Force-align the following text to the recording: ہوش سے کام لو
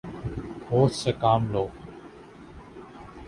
ہوش 0.69 0.91
سے 1.01 1.11
کام 1.21 1.41
لو 1.51 1.65